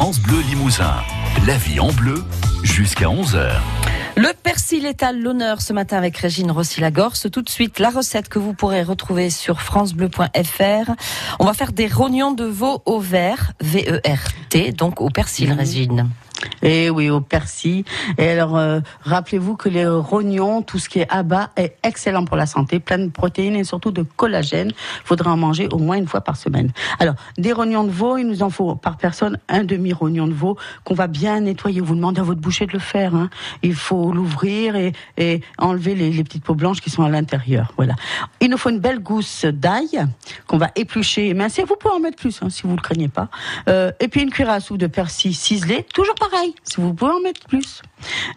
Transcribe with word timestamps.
France 0.00 0.18
Bleu 0.18 0.40
Limousin. 0.48 0.94
La 1.46 1.58
vie 1.58 1.78
en 1.78 1.92
bleu 1.92 2.24
jusqu'à 2.62 3.04
11h. 3.04 3.50
Le 4.16 4.32
persil 4.32 4.86
est 4.86 5.02
à 5.02 5.12
l'honneur 5.12 5.60
ce 5.60 5.74
matin 5.74 5.98
avec 5.98 6.16
Régine 6.16 6.50
Rossi-Lagorce. 6.50 7.30
Tout 7.30 7.42
de 7.42 7.50
suite, 7.50 7.78
la 7.78 7.90
recette 7.90 8.30
que 8.30 8.38
vous 8.38 8.54
pourrez 8.54 8.82
retrouver 8.82 9.28
sur 9.28 9.60
francebleu.fr. 9.60 10.92
On 11.38 11.44
va 11.44 11.52
faire 11.52 11.72
des 11.72 11.86
rognons 11.86 12.32
de 12.32 12.44
veau 12.44 12.80
au 12.86 12.98
vert, 12.98 13.52
V-E-R-T, 13.60 14.72
donc 14.72 15.02
au 15.02 15.10
persil, 15.10 15.52
Régine. 15.52 16.08
Et 16.62 16.86
eh 16.86 16.90
oui, 16.90 17.10
au 17.10 17.20
persil. 17.20 17.84
Et 18.18 18.28
alors, 18.30 18.56
euh, 18.56 18.80
rappelez-vous 19.02 19.56
que 19.56 19.68
les 19.68 19.86
rognons, 19.86 20.62
tout 20.62 20.78
ce 20.78 20.88
qui 20.88 21.00
est 21.00 21.08
abat, 21.10 21.50
est 21.56 21.76
excellent 21.82 22.24
pour 22.24 22.36
la 22.36 22.46
santé, 22.46 22.80
plein 22.80 22.98
de 22.98 23.08
protéines 23.08 23.56
et 23.56 23.64
surtout 23.64 23.90
de 23.90 24.02
collagène. 24.02 24.72
Faudra 25.04 25.32
en 25.32 25.36
manger 25.36 25.68
au 25.72 25.78
moins 25.78 25.96
une 25.96 26.06
fois 26.06 26.20
par 26.20 26.36
semaine. 26.36 26.72
Alors, 26.98 27.14
des 27.38 27.52
rognons 27.52 27.84
de 27.84 27.90
veau, 27.90 28.16
il 28.16 28.26
nous 28.26 28.42
en 28.42 28.50
faut 28.50 28.74
par 28.74 28.96
personne 28.96 29.38
un 29.48 29.64
demi-rognon 29.64 30.26
de 30.26 30.32
veau 30.32 30.56
qu'on 30.84 30.94
va 30.94 31.06
bien 31.06 31.40
nettoyer. 31.40 31.80
Vous 31.80 31.94
demandez 31.94 32.20
à 32.20 32.24
votre 32.24 32.40
boucher 32.40 32.66
de 32.66 32.72
le 32.72 32.78
faire. 32.78 33.14
Hein. 33.14 33.30
Il 33.62 33.74
faut 33.74 34.12
l'ouvrir 34.12 34.76
et, 34.76 34.92
et, 35.16 35.40
enlever 35.58 35.94
les, 35.94 36.10
les, 36.10 36.24
petites 36.24 36.44
peaux 36.44 36.54
blanches 36.54 36.80
qui 36.80 36.90
sont 36.90 37.02
à 37.02 37.08
l'intérieur. 37.08 37.72
Voilà. 37.76 37.94
Il 38.40 38.50
nous 38.50 38.58
faut 38.58 38.70
une 38.70 38.80
belle 38.80 39.00
gousse 39.00 39.44
d'ail 39.44 40.06
qu'on 40.46 40.58
va 40.58 40.70
éplucher 40.76 41.28
et 41.28 41.34
mincer. 41.34 41.64
Vous 41.64 41.76
pouvez 41.76 41.94
en 41.94 42.00
mettre 42.00 42.16
plus 42.16 42.40
hein, 42.42 42.50
si 42.50 42.62
vous 42.62 42.76
le 42.76 42.82
craignez 42.82 43.08
pas. 43.08 43.28
Euh, 43.68 43.92
et 44.00 44.08
puis 44.08 44.22
une 44.22 44.30
cuillère 44.30 44.52
à 44.52 44.60
soupe 44.60 44.78
de 44.78 44.86
persil 44.86 45.34
ciselé, 45.34 45.86
toujours 45.94 46.14
si 46.64 46.80
vous 46.80 46.94
pouvez 46.94 47.12
en 47.12 47.20
mettre 47.20 47.46
plus. 47.46 47.82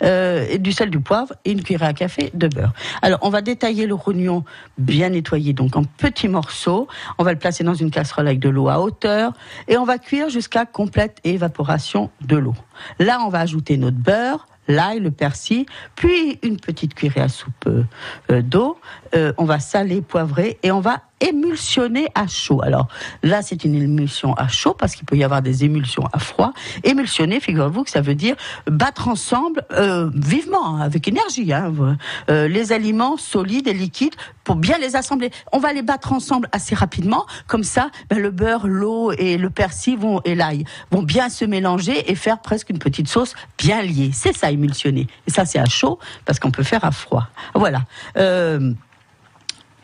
Euh, 0.03 0.57
du 0.57 0.71
sel, 0.71 0.89
du 0.89 0.99
poivre 0.99 1.33
et 1.45 1.51
une 1.51 1.63
cuillère 1.63 1.83
à 1.83 1.93
café 1.93 2.31
de 2.33 2.47
beurre. 2.47 2.73
Alors, 3.01 3.19
on 3.21 3.29
va 3.29 3.41
détailler 3.41 3.85
le 3.85 3.93
rognon 3.93 4.43
bien 4.77 5.09
nettoyé, 5.09 5.53
donc 5.53 5.75
en 5.75 5.83
petits 5.83 6.27
morceaux. 6.27 6.87
On 7.17 7.23
va 7.23 7.31
le 7.31 7.39
placer 7.39 7.63
dans 7.63 7.73
une 7.73 7.91
casserole 7.91 8.27
avec 8.27 8.39
de 8.39 8.49
l'eau 8.49 8.67
à 8.67 8.81
hauteur 8.81 9.33
et 9.67 9.77
on 9.77 9.85
va 9.85 9.97
cuire 9.97 10.29
jusqu'à 10.29 10.65
complète 10.65 11.19
évaporation 11.23 12.09
de 12.21 12.35
l'eau. 12.35 12.55
Là, 12.99 13.19
on 13.25 13.29
va 13.29 13.39
ajouter 13.39 13.77
notre 13.77 13.97
beurre, 13.97 14.47
l'ail, 14.67 14.99
le 14.99 15.11
persil, 15.11 15.65
puis 15.95 16.39
une 16.41 16.57
petite 16.57 16.93
cuillère 16.93 17.25
à 17.25 17.29
soupe 17.29 17.67
euh, 17.67 18.41
d'eau. 18.41 18.77
Euh, 19.15 19.33
on 19.37 19.45
va 19.45 19.59
saler, 19.59 20.01
poivrer 20.01 20.57
et 20.63 20.71
on 20.71 20.81
va 20.81 21.01
émulsionner 21.23 22.07
à 22.15 22.27
chaud. 22.27 22.61
Alors 22.61 22.87
là, 23.23 23.41
c'est 23.41 23.63
une 23.63 23.75
émulsion 23.75 24.33
à 24.35 24.47
chaud 24.47 24.75
parce 24.77 24.95
qu'il 24.95 25.05
peut 25.05 25.15
y 25.15 25.23
avoir 25.23 25.41
des 25.41 25.63
émulsions 25.63 26.07
à 26.11 26.19
froid. 26.19 26.53
Émulsionner, 26.83 27.39
figurez-vous 27.39 27.83
que 27.83 27.89
ça 27.89 28.01
veut 28.01 28.15
dire 28.15 28.35
battre 28.67 29.07
ensemble 29.07 29.65
euh, 29.71 30.09
vivement, 30.13 30.75
hein, 30.75 30.81
avec 30.81 31.07
énergie, 31.07 31.51
hein, 31.53 31.73
euh, 32.29 32.47
les 32.47 32.71
aliments 32.71 33.17
solides 33.17 33.67
et 33.67 33.73
liquides 33.73 34.15
pour 34.43 34.55
bien 34.55 34.77
les 34.77 34.95
assembler. 34.95 35.31
On 35.51 35.59
va 35.59 35.73
les 35.73 35.81
battre 35.81 36.11
ensemble 36.11 36.49
assez 36.51 36.75
rapidement, 36.75 37.25
comme 37.47 37.63
ça, 37.63 37.89
ben, 38.09 38.19
le 38.19 38.31
beurre, 38.31 38.67
l'eau 38.67 39.11
et 39.11 39.37
le 39.37 39.49
persil 39.49 39.97
vont 39.97 40.21
et 40.25 40.35
l'ail 40.35 40.65
vont 40.91 41.03
bien 41.03 41.29
se 41.29 41.45
mélanger 41.45 42.11
et 42.11 42.15
faire 42.15 42.39
presque 42.39 42.69
une 42.69 42.79
petite 42.79 43.07
sauce 43.07 43.33
bien 43.57 43.81
liée. 43.81 44.11
C'est 44.13 44.35
ça 44.35 44.51
émulsionner. 44.51 45.07
Et 45.27 45.31
ça, 45.31 45.45
c'est 45.45 45.59
à 45.59 45.65
chaud 45.65 45.99
parce 46.25 46.39
qu'on 46.39 46.51
peut 46.51 46.63
faire 46.63 46.83
à 46.83 46.91
froid. 46.91 47.27
Voilà. 47.55 47.83
Euh, 48.17 48.73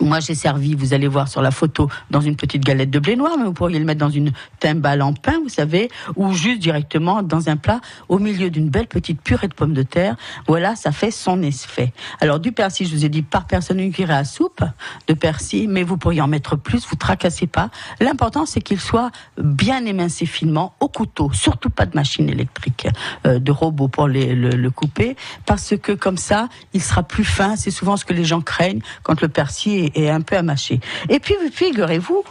moi, 0.02 0.20
j'ai 0.20 0.36
servi, 0.36 0.76
vous 0.76 0.94
allez 0.94 1.08
voir 1.08 1.28
sur 1.28 1.42
la 1.42 1.52
photo, 1.52 1.90
dans 2.10 2.22
une 2.22 2.36
petite 2.36 2.64
galette 2.64 2.90
de 2.90 3.00
blé 3.00 3.16
noir, 3.16 3.34
mais 3.38 3.46
vous 3.46 3.54
pourriez 3.54 3.80
le 3.80 3.86
mettre 3.86 4.00
dans 4.00 4.10
une 4.10 4.32
timbale 4.60 5.02
en 5.02 5.14
pain, 5.14 5.40
vous 5.44 5.50
savez, 5.50 5.90
ou 6.16 6.32
juste 6.34 6.60
directement 6.60 7.22
dans 7.22 7.50
un 7.50 7.58
plat 7.58 7.82
au 8.08 8.20
milieu 8.20 8.50
d'une 8.50 8.70
belle 8.70 8.88
petite 8.88 9.22
purée 9.22 9.48
de 9.48 9.54
pommes 9.54 9.74
de 9.74 9.84
terre. 9.84 10.16
Voilà, 10.48 10.76
ça 10.76 10.92
fait 10.92 11.12
son 11.12 11.42
effet. 11.42 11.94
Alors, 12.22 12.40
du 12.40 12.52
persil, 12.52 12.88
je 12.88 12.96
vous 12.96 13.06
ai 13.06 13.10
dit 13.10 13.22
par 13.22 13.46
personne 13.46 13.80
une 13.80 13.92
cuillère 13.92 14.18
à 14.18 14.24
soupe 14.24 14.64
de 15.08 15.14
persil, 15.14 15.68
mais 15.70 15.84
vous 15.84 15.98
pourriez 15.98 16.22
en 16.22 16.28
mettre 16.28 16.56
plus, 16.56 16.88
vous 16.88 16.96
tracassez 16.96 17.48
pas. 17.48 17.70
L'important, 18.00 18.46
c'est 18.46 18.62
qu'il 18.62 18.80
soit 18.80 19.12
bien 19.38 19.86
émincé 19.86 20.26
finement 20.26 20.74
au 20.80 20.88
couteau, 20.88 21.32
surtout 21.34 21.70
pas 21.70 21.86
de 21.86 21.96
machine 21.96 22.30
électrique, 22.30 22.88
euh, 23.26 23.40
de 23.40 23.52
robot 23.52 23.88
pour 23.88 24.08
le, 24.08 24.34
le 24.34 24.72
couper, 24.72 25.16
parce 25.46 25.76
que 25.78 25.92
comme 25.92 26.18
ça, 26.18 26.48
il 26.74 26.82
sera 26.82 27.04
plus 27.04 27.26
fin. 27.26 27.56
C'est 27.56 27.72
souvent 27.72 27.98
ce 27.98 28.06
que 28.06 28.14
les 28.14 28.26
gens 28.26 28.42
craignent 28.42 28.82
quand 29.04 29.22
le 29.22 29.28
persil 29.28 29.86
est 29.86 29.89
et 29.96 30.10
un 30.10 30.22
peu 30.22 30.38
à. 30.38 30.80
Et 31.10 31.20
puis, 31.20 31.36
figurez-vous 31.52 32.24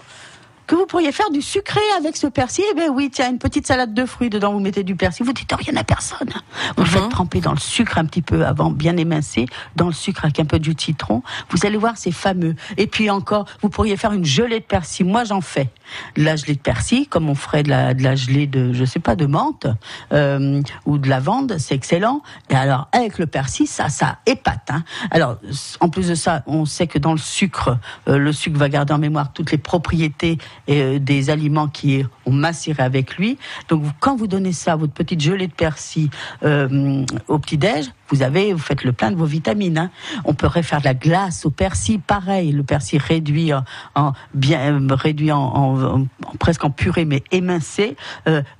que 0.69 0.75
vous 0.75 0.87
pourriez 0.87 1.12
faire 1.12 1.31
du 1.31 1.41
sucré 1.43 1.81
avec 1.99 2.17
ce 2.17 2.27
persil. 2.27 2.62
Eh 2.71 2.75
bien 2.75 2.91
oui, 2.91 3.11
tiens, 3.11 3.31
une 3.31 3.39
petite 3.39 3.67
salade 3.67 3.95
de 3.95 4.05
fruits 4.05 4.29
dedans, 4.29 4.53
vous 4.53 4.61
mettez 4.61 4.84
du 4.84 4.95
persil. 4.95 5.25
Vous 5.25 5.33
dites, 5.33 5.51
oh, 5.53 5.56
il 5.67 5.73
n'y 5.73 5.79
en 5.79 5.81
a 5.81 5.84
personne. 5.84 6.29
Vous 6.77 6.84
le 6.84 6.89
faites 6.89 7.03
mhm. 7.03 7.09
tremper 7.09 7.41
dans 7.41 7.53
le 7.53 7.59
sucre 7.59 7.97
un 7.97 8.05
petit 8.05 8.21
peu 8.21 8.45
avant, 8.45 8.71
bien 8.71 8.97
émincé, 8.99 9.47
dans 9.77 9.87
le 9.87 9.93
sucre 9.93 10.27
avec 10.27 10.39
un 10.39 10.45
peu 10.45 10.59
du 10.59 10.75
citron. 10.78 11.23
Vous 11.49 11.67
allez 11.67 11.78
voir, 11.78 11.95
c'est 11.97 12.12
fameux. 12.12 12.55
Et 12.77 12.87
puis 12.87 13.09
encore, 13.09 13.47
vous 13.62 13.71
pourriez 13.71 13.97
faire 13.97 14.12
une 14.12 14.27
gelée 14.27 14.61
de 14.61 14.65
persil. 14.65 15.07
Moi, 15.07 15.25
j'en 15.25 15.41
fais. 15.41 15.71
De 16.17 16.23
la 16.23 16.37
gelée 16.37 16.55
de 16.55 16.61
persil, 16.61 17.09
comme 17.09 17.31
on 17.31 17.34
ferait 17.34 17.62
de 17.62 17.71
la, 17.71 17.95
de 17.95 18.03
la 18.03 18.15
gelée 18.15 18.47
de, 18.47 18.75
je 18.75 18.84
sais 18.84 19.01
pas, 19.01 19.17
de 19.17 19.25
menthe 19.25 19.67
euh, 20.12 20.61
ou 20.84 20.99
de 20.99 21.09
lavande, 21.09 21.57
c'est 21.59 21.75
excellent. 21.75 22.23
Et 22.51 22.55
alors, 22.55 22.89
avec 22.93 23.19
le 23.19 23.27
persil, 23.27 23.67
ça, 23.67 23.89
ça 23.89 24.19
épate. 24.27 24.71
Hein. 24.71 24.84
Alors, 25.11 25.39
en 25.81 25.89
plus 25.89 26.09
de 26.09 26.15
ça, 26.15 26.43
on 26.47 26.67
sait 26.67 26.87
que 26.87 26.99
dans 26.99 27.12
le 27.12 27.19
sucre, 27.19 27.78
euh, 28.07 28.19
le 28.19 28.34
sucre 28.34 28.59
va 28.59 28.69
garder 28.69 28.93
en 28.93 28.99
mémoire 28.99 29.33
toutes 29.33 29.51
les 29.51 29.57
propriétés 29.57 30.37
euh, 30.69 30.99
des 30.99 31.31
aliments 31.31 31.69
qui 31.69 32.05
ont 32.27 32.33
macéré 32.33 32.83
avec 32.83 33.17
lui. 33.17 33.39
Donc 33.69 33.85
quand 34.01 34.17
vous 34.17 34.27
donnez 34.27 34.53
ça, 34.53 34.77
votre 34.77 34.93
petite 34.93 35.21
gelée 35.21 35.47
de 35.47 35.53
persil 35.53 36.11
euh, 36.43 37.05
au 37.27 37.39
petit-déj, 37.39 37.87
vous 38.11 38.23
avez, 38.23 38.53
vous 38.53 38.59
faites 38.59 38.85
le 38.85 38.93
plein 38.93 39.11
de 39.11 39.17
vos 39.17 39.27
vitamines. 39.27 39.79
Hein. 39.79 39.91
On 40.25 40.35
pourrait 40.35 40.63
faire 40.63 40.81
de 40.81 40.87
la 40.87 40.95
glace 40.95 41.45
au 41.45 41.51
persil, 41.51 42.01
pareil, 42.01 42.53
le 42.53 42.63
persil 42.63 43.01
réduit 43.01 43.53
en, 43.95 44.13
bien 44.35 44.81
euh, 44.81 44.95
réduit 44.95 45.33
en, 45.33 46.07
presque 46.39 46.65
en 46.65 46.71
purée 46.71 47.05
mais 47.05 47.23
émincé 47.33 47.97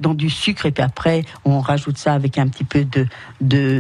dans 0.01 0.15
du 0.15 0.31
sucre 0.31 0.67
et 0.67 0.71
puis 0.71 0.83
après 0.83 1.25
on 1.45 1.61
rajoute 1.61 1.99
ça 1.99 2.13
avec 2.15 2.39
un 2.39 2.49
petit 2.49 2.65
peu 2.65 2.85
de, 2.85 3.07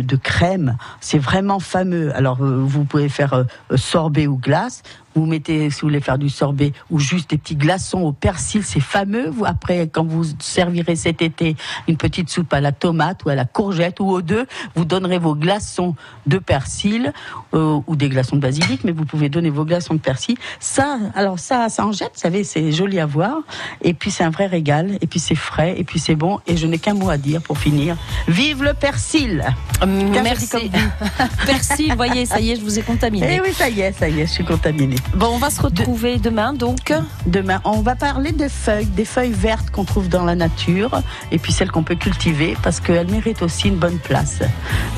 de 0.00 0.16
crème. 0.16 0.76
C'est 1.00 1.18
vraiment 1.18 1.60
fameux. 1.60 2.14
Alors 2.14 2.36
vous 2.38 2.84
pouvez 2.84 3.08
faire 3.08 3.44
sorbet 3.76 4.26
ou 4.26 4.36
glace 4.36 4.82
vous 5.18 5.26
mettez, 5.26 5.70
si 5.70 5.80
vous 5.80 5.88
voulez 5.88 6.00
faire 6.00 6.18
du 6.18 6.28
sorbet, 6.28 6.72
ou 6.90 6.98
juste 6.98 7.30
des 7.30 7.38
petits 7.38 7.56
glaçons 7.56 8.00
au 8.00 8.12
persil, 8.12 8.62
c'est 8.64 8.80
fameux. 8.80 9.28
Vous, 9.30 9.44
après, 9.44 9.88
quand 9.88 10.04
vous 10.04 10.24
servirez 10.38 10.96
cet 10.96 11.22
été 11.22 11.56
une 11.86 11.96
petite 11.96 12.30
soupe 12.30 12.52
à 12.52 12.60
la 12.60 12.72
tomate 12.72 13.24
ou 13.24 13.28
à 13.28 13.34
la 13.34 13.44
courgette 13.44 14.00
ou 14.00 14.08
aux 14.08 14.22
deux, 14.22 14.46
vous 14.74 14.84
donnerez 14.84 15.18
vos 15.18 15.34
glaçons 15.34 15.94
de 16.26 16.38
persil 16.38 17.12
euh, 17.54 17.80
ou 17.86 17.96
des 17.96 18.08
glaçons 18.08 18.36
de 18.36 18.40
basilic, 18.40 18.84
mais 18.84 18.92
vous 18.92 19.04
pouvez 19.04 19.28
donner 19.28 19.50
vos 19.50 19.64
glaçons 19.64 19.94
de 19.94 20.00
persil. 20.00 20.36
Ça, 20.60 20.98
alors 21.14 21.38
ça, 21.38 21.68
ça 21.68 21.86
en 21.86 21.92
jette, 21.92 22.12
vous 22.14 22.20
savez, 22.20 22.44
c'est 22.44 22.72
joli 22.72 23.00
à 23.00 23.06
voir. 23.06 23.38
Et 23.82 23.94
puis 23.94 24.10
c'est 24.10 24.24
un 24.24 24.30
vrai 24.30 24.46
régal. 24.46 24.98
Et 25.00 25.06
puis 25.06 25.20
c'est 25.20 25.34
frais. 25.34 25.74
Et 25.76 25.84
puis 25.84 25.98
c'est 25.98 26.14
bon. 26.14 26.40
Et 26.46 26.56
je 26.56 26.66
n'ai 26.66 26.78
qu'un 26.78 26.94
mot 26.94 27.10
à 27.10 27.16
dire 27.16 27.42
pour 27.42 27.58
finir. 27.58 27.96
Vive 28.26 28.62
le 28.62 28.74
persil 28.74 29.44
Merci. 29.86 30.70
persil, 31.46 31.94
voyez, 31.94 32.26
ça 32.26 32.40
y 32.40 32.50
est, 32.50 32.56
je 32.56 32.62
vous 32.62 32.78
ai 32.78 32.82
contaminé. 32.82 33.36
Eh 33.36 33.40
oui, 33.40 33.52
ça 33.52 33.68
y 33.68 33.80
est, 33.80 33.92
ça 33.92 34.08
y 34.08 34.20
est, 34.20 34.26
je 34.26 34.32
suis 34.32 34.44
contaminée. 34.44 34.96
Bon, 35.14 35.28
on 35.34 35.38
va 35.38 35.50
se 35.50 35.60
retrouver 35.60 36.18
demain 36.18 36.52
donc. 36.52 36.92
Demain, 37.26 37.60
on 37.64 37.80
va 37.80 37.96
parler 37.96 38.32
des 38.32 38.48
feuilles, 38.48 38.86
des 38.86 39.04
feuilles 39.04 39.32
vertes 39.32 39.70
qu'on 39.70 39.84
trouve 39.84 40.08
dans 40.08 40.24
la 40.24 40.34
nature 40.34 41.02
et 41.32 41.38
puis 41.38 41.52
celles 41.52 41.70
qu'on 41.70 41.82
peut 41.82 41.94
cultiver 41.94 42.56
parce 42.62 42.80
qu'elles 42.80 43.10
méritent 43.10 43.42
aussi 43.42 43.68
une 43.68 43.76
bonne 43.76 43.98
place 43.98 44.40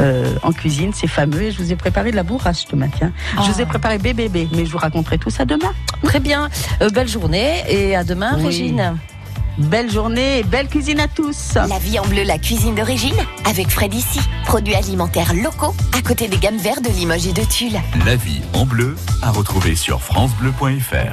euh, 0.01 0.35
en 0.43 0.53
cuisine. 0.53 0.93
C'est 0.95 1.07
fameux 1.07 1.43
et 1.43 1.53
je 1.53 1.59
vous 1.59 1.73
ai 1.73 1.77
préparé 1.77 2.11
de 2.11 2.17
la 2.17 2.23
bourrache 2.23 2.67
ce 2.69 2.77
matin. 2.77 3.13
Je 3.37 3.51
vous 3.51 3.61
ai 3.61 3.65
ah. 3.65 3.67
préparé 3.67 3.99
bébé, 3.99 4.49
mais 4.53 4.67
je 4.67 4.73
vous 4.73 4.79
raconterai 4.79 5.19
tout 5.19 5.31
ça 5.31 5.45
demain. 5.45 5.73
Très 6.03 6.21
bien. 6.21 6.49
Euh, 6.83 6.91
belle 6.91 7.09
journée 7.09 7.63
et 7.69 7.95
à 7.97 8.05
demain, 8.05 8.37
Régine. 8.37 8.97
Belle 9.59 9.91
journée 9.91 10.39
et 10.39 10.43
belle 10.43 10.69
cuisine 10.69 11.01
à 11.01 11.09
tous. 11.09 11.55
La 11.55 11.79
vie 11.79 11.99
en 11.99 12.07
bleu, 12.07 12.23
la 12.23 12.39
cuisine 12.39 12.75
d'origine, 12.75 13.17
avec 13.45 13.69
Fred 13.69 13.93
ici. 13.95 14.21
Produits 14.45 14.75
alimentaires 14.75 15.35
locaux, 15.35 15.75
à 15.97 16.03
côté 16.03 16.29
des 16.29 16.39
gammes 16.39 16.59
vertes 16.59 16.83
de 16.83 16.91
Limoges 16.91 17.27
et 17.27 17.33
de 17.33 17.43
Tulle. 17.43 17.81
La 18.07 18.17
vie 18.17 18.41
en 18.55 18.65
bleu, 18.65 18.97
à 19.23 19.31
retrouver 19.31 19.75
sur 19.75 20.01
FranceBleu.fr. 20.01 21.09